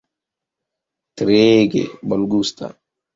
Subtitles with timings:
[1.21, 1.83] Treege
[2.15, 2.71] bongusta!